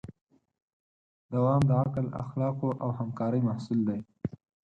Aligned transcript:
دوام 1.33 1.61
د 1.69 1.71
عقل، 1.83 2.05
اخلاقو 2.23 2.69
او 2.83 2.89
همکارۍ 2.99 3.41
محصول 3.47 3.79
دی. 3.89 3.99